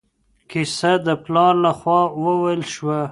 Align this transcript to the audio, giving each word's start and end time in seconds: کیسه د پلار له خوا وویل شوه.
کیسه 0.49 0.91
د 1.05 1.07
پلار 1.25 1.53
له 1.63 1.71
خوا 1.79 2.01
وویل 2.23 2.63
شوه. 2.73 2.99